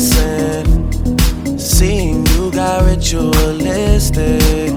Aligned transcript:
missing. 0.00 1.58
Seeing 1.58 2.26
you 2.28 2.50
got 2.50 2.84
ritualistic. 2.84 4.72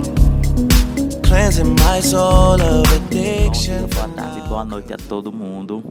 Cleansing 1.24 1.76
my 1.80 2.02
soul 2.02 2.62
of 2.62 2.86
addiction. 2.94 3.88
Boa 3.88 4.10
tarde, 4.10 4.42
boa 4.50 4.66
noite 4.66 4.94
a 4.94 4.98
todo 4.98 5.32
mundo. 5.32 5.84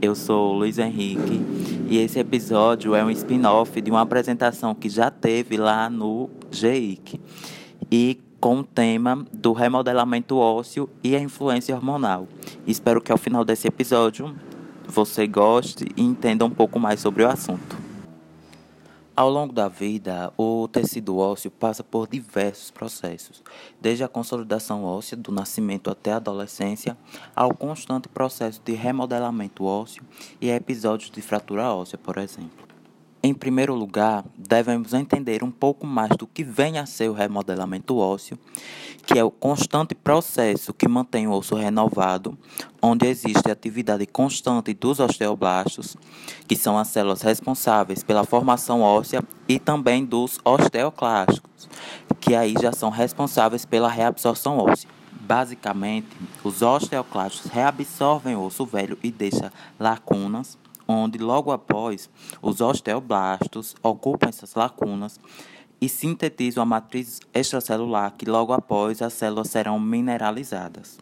Eu 0.00 0.14
sou 0.14 0.54
o 0.54 0.58
Luiz 0.58 0.78
Henrique 0.78 1.40
e 1.88 1.98
esse 1.98 2.18
episódio 2.18 2.94
é 2.94 3.02
um 3.02 3.10
spin-off 3.10 3.80
de 3.80 3.90
uma 3.90 4.02
apresentação 4.02 4.74
que 4.74 4.88
já 4.88 5.10
teve 5.10 5.56
lá 5.56 5.90
no 5.90 6.30
GEIC 6.50 7.20
e 7.90 8.20
com 8.38 8.58
o 8.60 8.64
tema 8.64 9.24
do 9.32 9.52
remodelamento 9.52 10.36
ósseo 10.36 10.88
e 11.02 11.16
a 11.16 11.20
influência 11.20 11.74
hormonal. 11.74 12.28
Espero 12.66 13.00
que 13.00 13.10
ao 13.10 13.18
final 13.18 13.44
desse 13.44 13.66
episódio 13.66 14.32
você 14.86 15.26
goste 15.26 15.86
e 15.96 16.02
entenda 16.02 16.44
um 16.44 16.50
pouco 16.50 16.78
mais 16.78 17.00
sobre 17.00 17.24
o 17.24 17.28
assunto. 17.28 17.75
Ao 19.16 19.30
longo 19.30 19.50
da 19.50 19.66
vida, 19.66 20.30
o 20.36 20.68
tecido 20.68 21.16
ósseo 21.16 21.50
passa 21.50 21.82
por 21.82 22.06
diversos 22.06 22.70
processos, 22.70 23.42
desde 23.80 24.04
a 24.04 24.08
consolidação 24.08 24.84
óssea 24.84 25.16
do 25.16 25.32
nascimento 25.32 25.90
até 25.90 26.12
a 26.12 26.16
adolescência, 26.16 26.94
ao 27.34 27.54
constante 27.54 28.10
processo 28.10 28.60
de 28.62 28.74
remodelamento 28.74 29.64
ósseo 29.64 30.04
e 30.38 30.50
episódios 30.50 31.10
de 31.10 31.22
fratura 31.22 31.72
óssea, 31.72 31.96
por 31.96 32.18
exemplo. 32.18 32.75
Em 33.22 33.34
primeiro 33.34 33.74
lugar, 33.74 34.24
devemos 34.36 34.94
entender 34.94 35.42
um 35.42 35.50
pouco 35.50 35.86
mais 35.86 36.10
do 36.16 36.26
que 36.26 36.44
vem 36.44 36.78
a 36.78 36.86
ser 36.86 37.10
o 37.10 37.14
remodelamento 37.14 37.96
ósseo, 37.96 38.38
que 39.04 39.18
é 39.18 39.24
o 39.24 39.30
constante 39.30 39.94
processo 39.94 40.72
que 40.72 40.86
mantém 40.86 41.26
o 41.26 41.32
osso 41.32 41.54
renovado, 41.54 42.38
onde 42.80 43.06
existe 43.06 43.50
atividade 43.50 44.06
constante 44.06 44.72
dos 44.74 45.00
osteoblastos, 45.00 45.96
que 46.46 46.54
são 46.54 46.78
as 46.78 46.88
células 46.88 47.22
responsáveis 47.22 48.04
pela 48.04 48.24
formação 48.24 48.80
óssea, 48.82 49.22
e 49.48 49.58
também 49.58 50.04
dos 50.04 50.38
osteoclastos, 50.44 51.68
que 52.20 52.34
aí 52.34 52.54
já 52.60 52.72
são 52.72 52.90
responsáveis 52.90 53.64
pela 53.64 53.88
reabsorção 53.88 54.58
óssea. 54.58 54.90
Basicamente, 55.12 56.06
os 56.44 56.62
osteoclastos 56.62 57.50
reabsorvem 57.50 58.36
o 58.36 58.44
osso 58.44 58.64
velho 58.64 58.96
e 59.02 59.10
deixam 59.10 59.50
lacunas 59.80 60.56
onde 60.86 61.18
logo 61.18 61.50
após 61.50 62.08
os 62.40 62.60
osteoblastos 62.60 63.74
ocupam 63.82 64.28
essas 64.28 64.54
lacunas 64.54 65.18
e 65.80 65.88
sintetizam 65.88 66.62
a 66.62 66.66
matriz 66.66 67.20
extracelular 67.34 68.14
que 68.16 68.28
logo 68.28 68.52
após 68.52 69.02
as 69.02 69.12
células 69.12 69.48
serão 69.48 69.78
mineralizadas. 69.78 70.98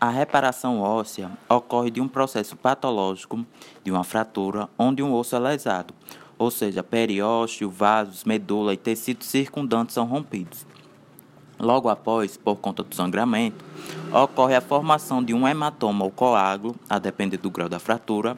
A 0.00 0.10
reparação 0.10 0.80
óssea 0.80 1.30
ocorre 1.48 1.90
de 1.90 2.00
um 2.00 2.08
processo 2.08 2.56
patológico 2.56 3.44
de 3.82 3.90
uma 3.90 4.04
fratura 4.04 4.68
onde 4.78 5.02
um 5.02 5.14
osso 5.14 5.36
é 5.36 5.38
lesado, 5.38 5.94
ou 6.36 6.50
seja, 6.50 6.82
periósteo, 6.82 7.70
vasos, 7.70 8.24
medula 8.24 8.74
e 8.74 8.76
tecidos 8.76 9.26
circundantes 9.26 9.94
são 9.94 10.04
rompidos. 10.04 10.66
Logo 11.58 11.88
após, 11.88 12.36
por 12.36 12.56
conta 12.56 12.82
do 12.82 12.94
sangramento, 12.94 13.64
ocorre 14.12 14.54
a 14.54 14.60
formação 14.60 15.22
de 15.22 15.32
um 15.32 15.46
hematoma 15.46 16.04
ou 16.04 16.10
coágulo, 16.10 16.74
a 16.88 16.98
depender 16.98 17.36
do 17.36 17.50
grau 17.50 17.68
da 17.68 17.78
fratura, 17.78 18.36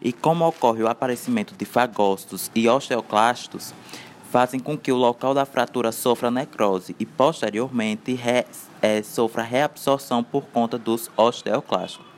e 0.00 0.12
como 0.12 0.46
ocorre 0.46 0.82
o 0.82 0.88
aparecimento 0.88 1.54
de 1.54 1.64
fagócitos 1.64 2.50
e 2.54 2.68
osteoclastos, 2.68 3.74
fazem 4.30 4.58
com 4.58 4.76
que 4.76 4.90
o 4.90 4.96
local 4.96 5.32
da 5.32 5.46
fratura 5.46 5.92
sofra 5.92 6.30
necrose 6.30 6.96
e 6.98 7.06
posteriormente 7.06 8.14
re, 8.14 8.44
é, 8.82 9.02
sofra 9.02 9.42
reabsorção 9.42 10.24
por 10.24 10.42
conta 10.46 10.76
dos 10.76 11.10
osteoclastos. 11.16 12.13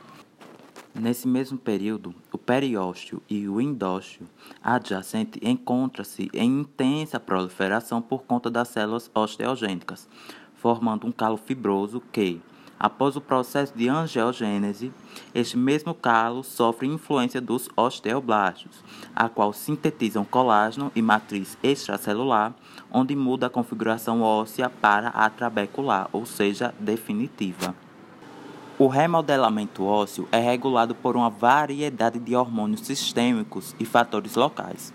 Nesse 0.99 1.27
mesmo 1.27 1.59
período, 1.59 2.15
o 2.31 2.39
periósteo 2.39 3.21
e 3.29 3.47
o 3.47 3.61
endósteo 3.61 4.27
adjacente 4.63 5.39
encontram-se 5.43 6.27
em 6.33 6.61
intensa 6.61 7.19
proliferação 7.19 8.01
por 8.01 8.23
conta 8.23 8.49
das 8.49 8.69
células 8.69 9.11
osteogênicas, 9.13 10.09
formando 10.55 11.05
um 11.05 11.11
calo 11.11 11.37
fibroso 11.37 12.01
que, 12.11 12.41
Após 12.79 13.15
o 13.15 13.21
processo 13.21 13.75
de 13.75 13.89
angiogênese, 13.89 14.93
este 15.33 15.57
mesmo 15.57 15.95
calo 15.95 16.43
sofre 16.43 16.87
influência 16.87 17.41
dos 17.41 17.67
osteoblastos, 17.75 18.83
a 19.15 19.27
qual 19.27 19.51
sintetizam 19.51 20.23
colágeno 20.23 20.91
e 20.95 21.01
matriz 21.01 21.57
extracelular, 21.63 22.53
onde 22.91 23.15
muda 23.15 23.47
a 23.47 23.49
configuração 23.49 24.21
óssea 24.21 24.69
para 24.69 25.09
a 25.09 25.27
trabecular, 25.27 26.07
ou 26.13 26.23
seja, 26.23 26.71
definitiva. 26.79 27.73
O 28.79 28.85
remodelamento 28.85 29.83
ósseo 29.83 30.27
é 30.31 30.37
regulado 30.37 30.93
por 30.93 31.17
uma 31.17 31.31
variedade 31.31 32.19
de 32.19 32.35
hormônios 32.35 32.81
sistêmicos 32.81 33.75
e 33.79 33.85
fatores 33.85 34.35
locais. 34.35 34.93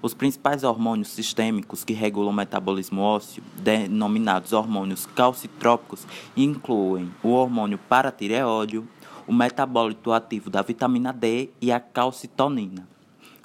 Os 0.00 0.14
principais 0.14 0.62
hormônios 0.62 1.08
sistêmicos 1.08 1.82
que 1.82 1.92
regulam 1.92 2.30
o 2.30 2.32
metabolismo 2.32 3.00
ósseo, 3.00 3.42
denominados 3.56 4.52
hormônios 4.52 5.04
calcitrópicos, 5.16 6.06
incluem 6.36 7.12
o 7.24 7.30
hormônio 7.30 7.76
paratireóide, 7.76 8.80
o 9.26 9.32
metabólito 9.32 10.12
ativo 10.12 10.48
da 10.48 10.62
vitamina 10.62 11.12
D 11.12 11.50
e 11.60 11.72
a 11.72 11.80
calcitonina. 11.80 12.93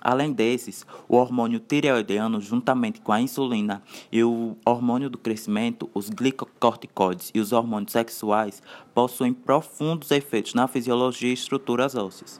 Além 0.02 0.32
desses, 0.32 0.86
o 1.08 1.18
hormônio 1.18 1.60
tireoidiano, 1.60 2.40
juntamente 2.42 3.02
com 3.02 3.12
a 3.12 3.22
insulina 3.22 3.82
e 4.12 4.24
o 4.24 4.56
hormônio 4.66 5.10
do 5.10 5.18
crescimento, 5.18 5.90
os 5.94 6.10
glicocorticoides 6.10 7.32
e 7.34 7.40
os 7.40 7.52
hormônios 7.52 7.92
sexuais, 7.92 8.62
possuem 8.94 9.34
profundos 9.34 10.12
efeitos 10.12 10.54
na 10.54 10.68
fisiologia 10.68 11.30
e 11.30 11.34
estruturas 11.34 11.96
ósseas. 11.96 12.40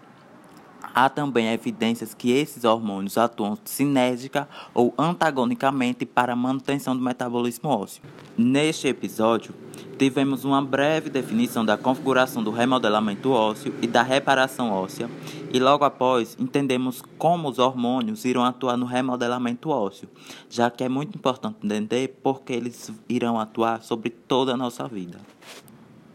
Há 0.94 1.08
também 1.08 1.48
evidências 1.52 2.14
que 2.14 2.32
esses 2.32 2.64
hormônios 2.64 3.18
atuam 3.18 3.58
sinérgica 3.64 4.50
ou 4.74 4.94
antagonicamente 4.98 6.06
para 6.06 6.34
a 6.34 6.36
manutenção 6.36 6.96
do 6.96 7.04
metabolismo 7.04 7.70
ósseo. 7.70 8.02
Neste 8.38 8.88
episódio, 8.88 9.54
tivemos 9.98 10.46
uma 10.46 10.62
breve 10.62 11.10
definição 11.10 11.64
da 11.64 11.78
configuração 11.78 12.44
do 12.44 12.52
remodelamento 12.52 13.32
ósseo 13.32 13.74
e 13.82 13.88
da 13.88 14.02
reparação 14.02 14.72
óssea, 14.72 15.10
e 15.52 15.60
logo 15.60 15.84
após 15.84 16.38
entendemos 16.40 17.02
como 17.18 17.50
os 17.50 17.60
hormônios 17.60 18.26
irão 18.26 18.44
atuar 18.44 18.78
no 18.78 18.86
remodelamento 18.86 19.70
ósseo, 19.70 20.10
já 20.50 20.70
que 20.70 20.84
é 20.84 20.90
muito 20.90 21.18
importante 21.18 21.58
entender 21.64 22.20
porque 22.22 22.54
eles 22.54 22.92
irão 23.08 23.40
atuar 23.40 23.82
sobre 23.82 24.10
toda 24.10 24.54
a 24.54 24.58
nossa 24.58 24.88
vida. 24.88 25.20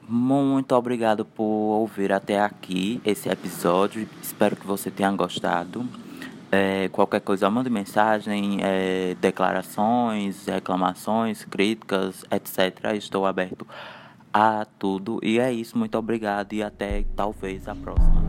Muito 0.07 0.75
obrigado 0.75 1.25
por 1.25 1.45
ouvir 1.45 2.13
até 2.13 2.39
aqui 2.39 3.01
esse 3.05 3.29
episódio. 3.29 4.07
Espero 4.23 4.55
que 4.55 4.67
você 4.67 4.91
tenha 4.91 5.11
gostado. 5.13 5.87
É, 6.53 6.89
qualquer 6.91 7.21
coisa, 7.21 7.51
mande 7.51 7.71
mensagem, 7.71 8.59
é, 8.63 9.17
declarações, 9.21 10.47
reclamações, 10.47 11.45
críticas, 11.45 12.25
etc. 12.31 12.95
Estou 12.95 13.25
aberto 13.25 13.67
a 14.33 14.67
tudo. 14.79 15.19
E 15.23 15.39
é 15.39 15.53
isso. 15.53 15.77
Muito 15.79 15.97
obrigado 15.97 16.53
e 16.53 16.63
até 16.63 17.05
talvez 17.17 17.67
a 17.67 17.75
próxima. 17.75 18.24